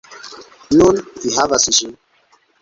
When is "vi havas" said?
1.25-1.69